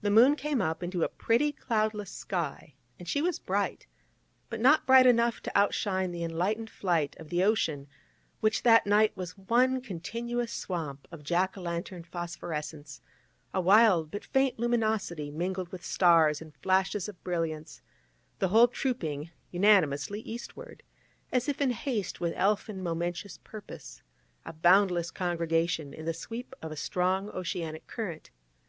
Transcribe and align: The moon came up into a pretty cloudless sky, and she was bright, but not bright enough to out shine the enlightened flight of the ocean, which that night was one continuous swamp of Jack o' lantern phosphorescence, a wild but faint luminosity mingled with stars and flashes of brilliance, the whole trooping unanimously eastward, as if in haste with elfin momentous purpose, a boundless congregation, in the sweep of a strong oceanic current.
The 0.00 0.10
moon 0.10 0.34
came 0.34 0.60
up 0.60 0.82
into 0.82 1.04
a 1.04 1.08
pretty 1.08 1.52
cloudless 1.52 2.10
sky, 2.10 2.74
and 2.98 3.06
she 3.06 3.22
was 3.22 3.38
bright, 3.38 3.86
but 4.48 4.58
not 4.58 4.84
bright 4.84 5.06
enough 5.06 5.40
to 5.42 5.56
out 5.56 5.72
shine 5.74 6.10
the 6.10 6.24
enlightened 6.24 6.68
flight 6.68 7.14
of 7.20 7.28
the 7.28 7.44
ocean, 7.44 7.86
which 8.40 8.64
that 8.64 8.84
night 8.84 9.16
was 9.16 9.38
one 9.38 9.80
continuous 9.80 10.52
swamp 10.52 11.06
of 11.12 11.22
Jack 11.22 11.56
o' 11.56 11.60
lantern 11.60 12.02
phosphorescence, 12.02 13.00
a 13.54 13.60
wild 13.60 14.10
but 14.10 14.24
faint 14.24 14.58
luminosity 14.58 15.30
mingled 15.30 15.68
with 15.70 15.84
stars 15.84 16.42
and 16.42 16.52
flashes 16.56 17.08
of 17.08 17.22
brilliance, 17.22 17.80
the 18.40 18.48
whole 18.48 18.66
trooping 18.66 19.30
unanimously 19.52 20.18
eastward, 20.22 20.82
as 21.30 21.48
if 21.48 21.60
in 21.60 21.70
haste 21.70 22.20
with 22.20 22.32
elfin 22.34 22.82
momentous 22.82 23.38
purpose, 23.44 24.02
a 24.44 24.52
boundless 24.52 25.12
congregation, 25.12 25.94
in 25.94 26.06
the 26.06 26.12
sweep 26.12 26.56
of 26.60 26.72
a 26.72 26.76
strong 26.76 27.30
oceanic 27.30 27.86
current. 27.86 28.32